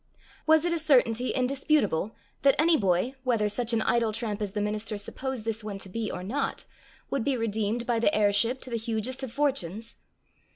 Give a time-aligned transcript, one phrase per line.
[0.47, 4.59] Was it a certainty indisputable, that any boy, whether such an idle tramp as the
[4.59, 6.65] minister supposed this one to be or not,
[7.11, 9.97] would be redeemed by the heirship to the hugest of fortunes?